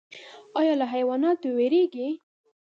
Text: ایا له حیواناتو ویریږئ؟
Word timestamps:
ایا 0.59 0.73
له 0.79 0.85
حیواناتو 0.93 1.47
ویریږئ؟ 1.57 2.09